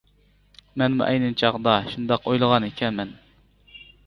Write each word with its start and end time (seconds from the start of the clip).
مەنمۇ 0.81 1.05
ئەينى 1.07 1.29
چاغدا 1.41 1.75
شۇنداق 1.93 2.27
ئويلىغان 2.33 2.67
ئىكەنمەن. 2.71 3.15